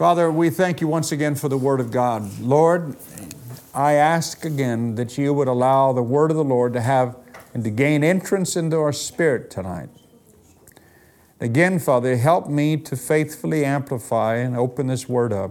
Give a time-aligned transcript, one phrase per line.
[0.00, 2.40] Father, we thank you once again for the Word of God.
[2.40, 2.96] Lord,
[3.74, 7.18] I ask again that you would allow the Word of the Lord to have
[7.52, 9.90] and to gain entrance into our spirit tonight.
[11.38, 15.50] Again, Father, help me to faithfully amplify and open this Word up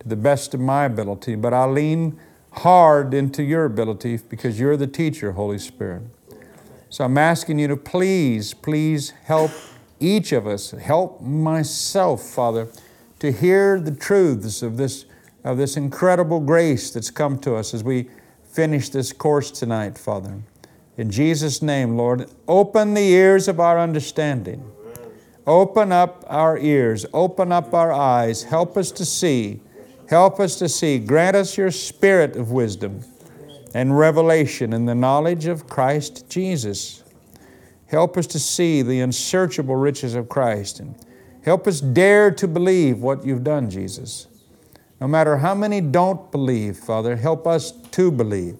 [0.00, 2.18] to the best of my ability, but I lean
[2.54, 6.02] hard into your ability because you're the teacher, Holy Spirit.
[6.90, 9.52] So I'm asking you to please, please help
[10.00, 12.66] each of us, help myself, Father,
[13.18, 15.06] to hear the truths of this,
[15.44, 18.08] of this incredible grace that's come to us as we
[18.44, 20.42] finish this course tonight, Father.
[20.96, 24.72] In Jesus' name, Lord, open the ears of our understanding.
[25.46, 29.60] Open up our ears, open up our eyes, help us to see,
[30.08, 30.98] help us to see.
[30.98, 33.04] Grant us your spirit of wisdom
[33.74, 37.04] and revelation in the knowledge of Christ Jesus.
[37.86, 40.96] Help us to see the unsearchable riches of Christ and
[41.46, 44.26] help us dare to believe what you've done, Jesus.
[45.00, 48.58] No matter how many don't believe, Father, help us to believe.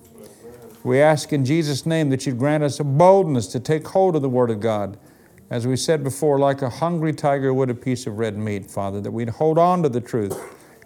[0.84, 4.22] We ask in Jesus' name that you'd grant us a boldness to take hold of
[4.22, 4.96] the Word of God.
[5.50, 9.00] As we said before, like a hungry tiger would a piece of red meat, Father,
[9.00, 10.38] that we'd hold on to the truth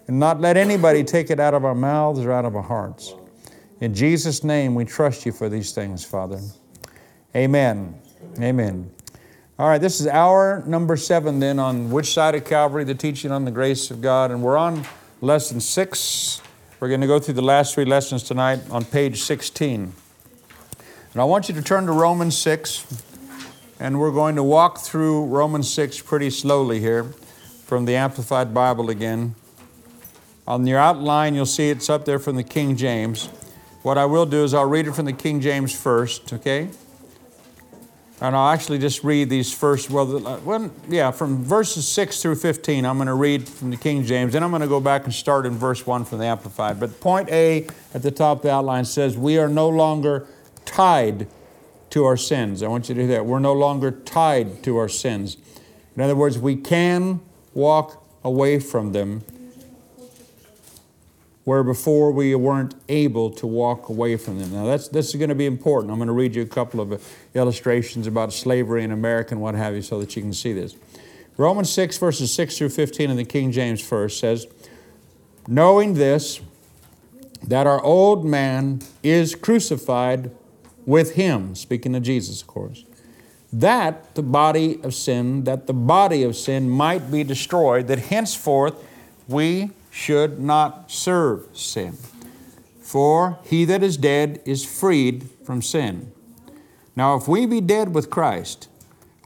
[0.07, 3.13] and not let anybody take it out of our mouths or out of our hearts.
[3.79, 6.39] In Jesus' name, we trust you for these things, Father.
[7.35, 7.99] Amen.
[8.39, 8.89] Amen.
[9.61, 13.29] All right, this is hour number seven then on which side of Calvary, the teaching
[13.29, 14.31] on the grace of God.
[14.31, 14.87] And we're on
[15.21, 16.41] lesson six.
[16.79, 19.93] We're going to go through the last three lessons tonight on page 16.
[21.13, 23.03] And I want you to turn to Romans 6,
[23.79, 27.03] and we're going to walk through Romans 6 pretty slowly here
[27.67, 29.35] from the Amplified Bible again.
[30.47, 33.27] On your outline, you'll see it's up there from the King James.
[33.83, 36.69] What I will do is I'll read it from the King James first, okay?
[38.21, 42.35] And I'll actually just read these first, well, uh, well, yeah, from verses 6 through
[42.35, 44.35] 15, I'm going to read from the King James.
[44.35, 46.79] and I'm going to go back and start in verse 1 from the Amplified.
[46.79, 50.27] But point A at the top of the outline says, We are no longer
[50.65, 51.27] tied
[51.89, 52.61] to our sins.
[52.61, 53.25] I want you to hear that.
[53.25, 55.37] We're no longer tied to our sins.
[55.95, 57.21] In other words, we can
[57.55, 59.23] walk away from them
[61.43, 64.53] where before we weren't able to walk away from them.
[64.53, 65.91] Now, that's, this is going to be important.
[65.91, 66.97] I'm going to read you a couple of uh,
[67.33, 70.75] illustrations about slavery in America and what have you so that you can see this.
[71.37, 74.45] Romans 6, verses 6 through 15 in the King James first says,
[75.47, 76.41] Knowing this,
[77.47, 80.29] that our old man is crucified
[80.85, 82.85] with him, speaking of Jesus, of course,
[83.51, 88.75] that the body of sin, that the body of sin might be destroyed, that henceforth
[89.27, 91.97] we should not serve sin.
[92.81, 96.11] For he that is dead is freed from sin.
[96.95, 98.67] Now, if we be dead with Christ,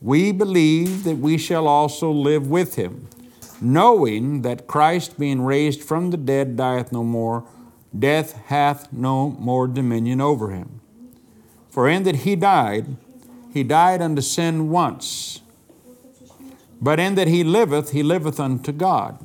[0.01, 3.07] we believe that we shall also live with him,
[3.61, 7.45] knowing that Christ, being raised from the dead, dieth no more,
[7.97, 10.81] death hath no more dominion over him.
[11.69, 12.97] For in that he died,
[13.51, 15.41] he died unto sin once,
[16.81, 19.17] but in that he liveth, he liveth unto God.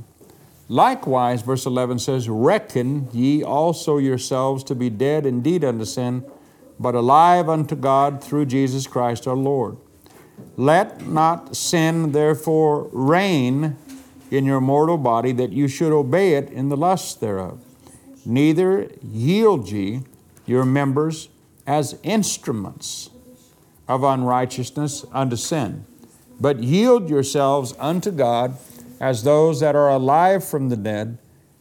[0.71, 6.25] Likewise, verse 11 says, Reckon ye also yourselves to be dead indeed unto sin,
[6.79, 9.79] but alive unto God through Jesus Christ our Lord.
[10.57, 13.77] Let not sin therefore reign
[14.31, 17.61] in your mortal body, that you should obey it in the lusts thereof.
[18.25, 20.03] Neither yield ye
[20.47, 21.31] your members
[21.67, 23.11] as instruments
[23.89, 25.85] of unrighteousness unto sin,
[26.39, 28.57] but yield yourselves unto God
[29.01, 31.19] as those that are alive from the dead,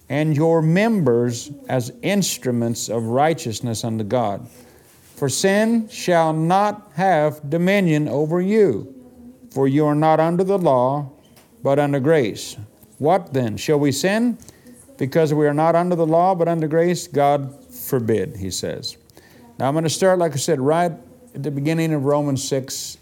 [0.09, 4.47] and your members as instruments of righteousness unto God.
[5.16, 8.94] For sin shall not have dominion over you,
[9.51, 11.11] for you are not under the law,
[11.63, 12.57] but under grace.
[12.97, 13.57] What then?
[13.57, 14.38] Shall we sin
[14.97, 17.07] because we are not under the law, but under grace?
[17.07, 18.97] God forbid, he says.
[19.57, 20.91] Now I'm going to start, like I said, right
[21.35, 22.97] at the beginning of Romans 6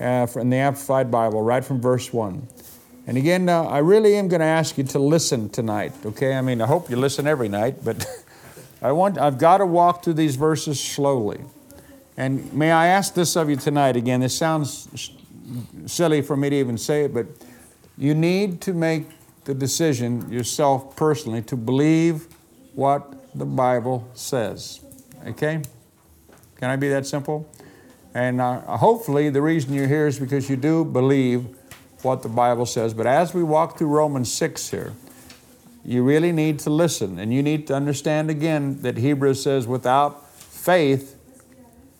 [0.00, 2.46] uh, in the Amplified Bible, right from verse 1.
[3.06, 6.34] And again, uh, I really am going to ask you to listen tonight, okay?
[6.34, 8.06] I mean, I hope you listen every night, but
[8.82, 11.40] I want, I've got to walk through these verses slowly.
[12.16, 13.96] And may I ask this of you tonight?
[13.96, 15.12] Again, this sounds
[15.86, 17.26] silly for me to even say it, but
[17.98, 19.06] you need to make
[19.44, 22.28] the decision yourself personally to believe
[22.74, 24.80] what the Bible says,
[25.26, 25.60] okay?
[26.56, 27.50] Can I be that simple?
[28.14, 31.46] And uh, hopefully, the reason you're here is because you do believe
[32.04, 32.94] what the Bible says.
[32.94, 34.92] But as we walk through Romans 6 here,
[35.84, 40.30] you really need to listen and you need to understand again that Hebrews says, without
[40.30, 41.16] faith,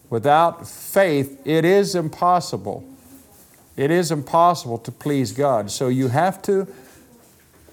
[0.09, 2.85] without faith, it is impossible.
[3.77, 5.71] It is impossible to please God.
[5.71, 6.67] So you have to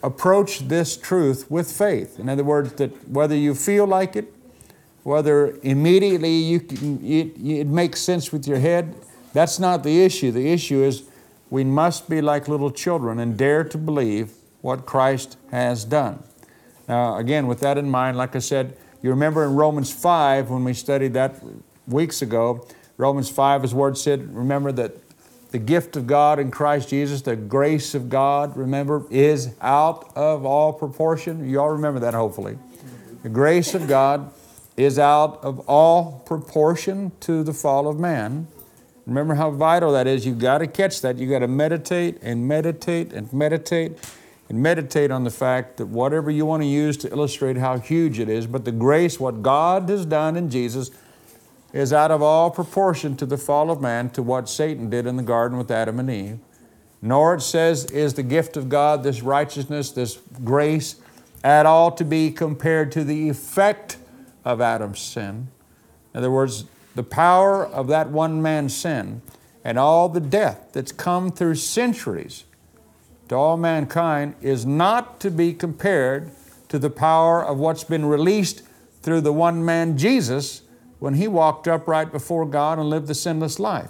[0.03, 2.19] approach this truth with faith.
[2.19, 4.33] In other words, that whether you feel like it,
[5.03, 8.95] whether immediately you can, it, it makes sense with your head,
[9.33, 10.31] that's not the issue.
[10.31, 11.03] The issue is
[11.51, 14.31] we must be like little children and dare to believe
[14.61, 16.23] what Christ has done.
[16.87, 20.63] Now, again, with that in mind, like I said, you remember in Romans 5 when
[20.63, 21.43] we studied that
[21.87, 22.65] weeks ago,
[22.97, 24.95] Romans 5, his word said, remember that
[25.51, 30.45] the gift of God in Christ Jesus, the grace of God, remember, is out of
[30.45, 31.49] all proportion.
[31.49, 32.57] You all remember that, hopefully.
[33.23, 34.31] The grace of God
[34.77, 38.47] is out of all proportion to the fall of man.
[39.05, 40.25] Remember how vital that is.
[40.25, 41.17] You've got to catch that.
[41.17, 43.97] You've got to meditate and meditate and meditate
[44.49, 48.19] and meditate on the fact that whatever you want to use to illustrate how huge
[48.19, 50.91] it is, but the grace, what God has done in Jesus,
[51.73, 55.15] is out of all proportion to the fall of man, to what Satan did in
[55.15, 56.39] the garden with Adam and Eve.
[57.01, 60.97] Nor, it says, is the gift of God, this righteousness, this grace,
[61.43, 63.97] at all to be compared to the effect
[64.43, 65.47] of Adam's sin.
[66.13, 66.65] In other words,
[66.95, 69.21] the power of that one man's sin
[69.63, 72.45] and all the death that's come through centuries
[73.29, 76.31] to all mankind is not to be compared
[76.67, 78.63] to the power of what's been released
[79.01, 80.63] through the one man Jesus
[80.99, 83.89] when he walked upright before God and lived the sinless life.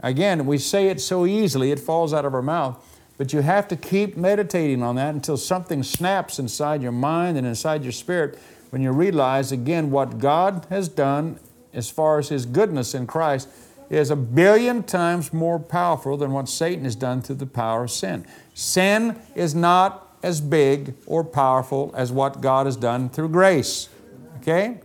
[0.00, 2.84] Again, we say it so easily, it falls out of our mouth,
[3.18, 7.46] but you have to keep meditating on that until something snaps inside your mind and
[7.46, 8.38] inside your spirit
[8.70, 11.38] when you realize again what God has done
[11.74, 13.48] as far as His goodness in Christ
[13.90, 17.90] is a billion times more powerful than what Satan has done through the power of
[17.90, 18.26] sin.
[18.54, 23.88] Sin is not as big or powerful as what God has done through grace.
[24.38, 24.80] Okay?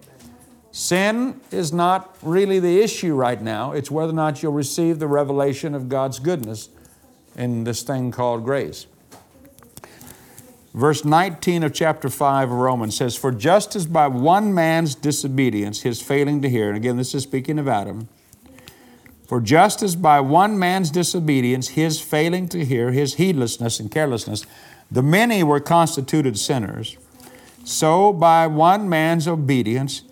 [0.71, 3.71] Sin is not really the issue right now.
[3.71, 6.69] It's whether or not you'll receive the revelation of God's goodness
[7.35, 8.87] in this thing called grace.
[10.77, 15.81] Verse 19 of chapter 5 of Romans says, For just as by one man's disobedience,
[15.81, 18.07] his failing to hear, and again, this is speaking of Adam,
[19.25, 24.45] for just as by one man's disobedience, his failing to hear, his heedlessness and carelessness,
[24.91, 26.95] the many were constituted sinners,
[27.63, 30.03] so by one man's obedience,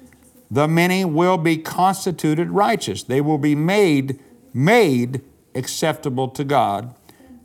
[0.49, 3.03] the many will be constituted righteous.
[3.03, 4.19] They will be made,
[4.51, 5.21] made
[5.53, 6.95] acceptable to God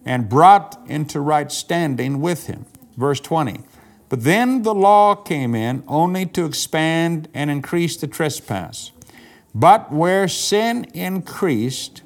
[0.06, 2.64] and brought into right standing with Him.
[3.00, 3.61] Verse 20.
[4.11, 8.93] But then the law came in only to expand and increase the trespass.
[9.55, 12.02] But where sin increased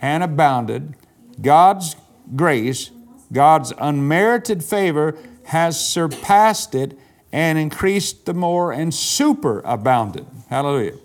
[0.00, 0.94] and abounded,
[1.40, 1.96] God's
[2.36, 2.90] grace,
[3.32, 6.98] God's unmerited favor, has surpassed it
[7.32, 10.26] and increased the more and superabounded.
[10.48, 10.98] Hallelujah.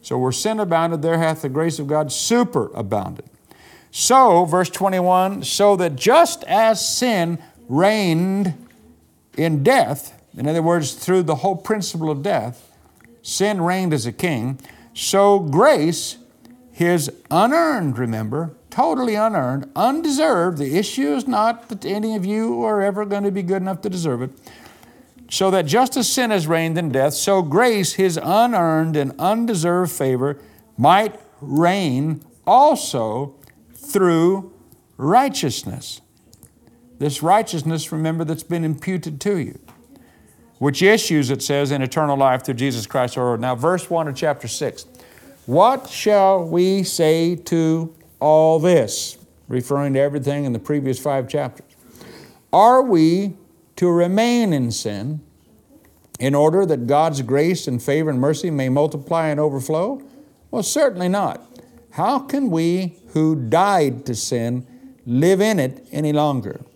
[0.00, 3.26] So where sin abounded, there hath the grace of God superabounded.
[3.90, 7.38] So, verse 21, so that just as sin
[7.68, 8.61] reigned
[9.36, 12.70] in death, in other words, through the whole principle of death,
[13.22, 14.58] sin reigned as a king,
[14.94, 16.18] so grace,
[16.72, 22.82] his unearned, remember, totally unearned, undeserved, the issue is not that any of you are
[22.82, 24.30] ever going to be good enough to deserve it
[25.32, 29.90] so that just as sin has reigned in death, so grace, his unearned and undeserved
[29.90, 30.38] favor,
[30.76, 33.34] might reign also
[33.74, 34.52] through
[34.98, 36.02] righteousness.
[37.02, 39.58] This righteousness, remember, that's been imputed to you,
[40.60, 43.40] which issues, it says, in eternal life through Jesus Christ our Lord.
[43.40, 44.86] Now, verse 1 of chapter 6.
[45.46, 49.18] What shall we say to all this?
[49.48, 51.74] Referring to everything in the previous five chapters.
[52.52, 53.34] Are we
[53.74, 55.22] to remain in sin
[56.20, 60.00] in order that God's grace and favor and mercy may multiply and overflow?
[60.52, 61.44] Well, certainly not.
[61.90, 64.64] How can we who died to sin
[65.04, 66.64] live in it any longer?